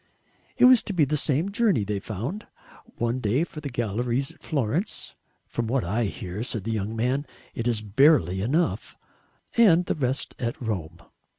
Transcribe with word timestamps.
It 0.57 0.65
was 0.65 0.81
to 0.81 0.93
be 0.93 1.05
the 1.05 1.15
same 1.15 1.51
journey, 1.51 1.83
they 1.83 1.99
found; 1.99 2.47
one 2.97 3.19
day 3.19 3.43
for 3.43 3.61
the 3.61 3.69
galleries 3.69 4.31
at 4.31 4.41
Florence 4.41 5.13
"from 5.45 5.67
what 5.67 5.83
I 5.83 6.05
hear," 6.05 6.41
said 6.41 6.63
the 6.63 6.71
young 6.71 6.95
man, 6.95 7.27
"it 7.53 7.67
is 7.67 7.83
barely 7.83 8.41
enough," 8.41 8.97
and 9.57 9.85
the 9.85 9.93
rest 9.93 10.33
at 10.39 10.59
Rome. 10.59 10.97